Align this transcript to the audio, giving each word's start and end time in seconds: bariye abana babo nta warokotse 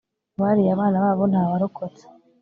bariye 0.39 0.71
abana 0.75 0.97
babo 1.03 1.23
nta 1.31 1.41
warokotse 1.49 2.03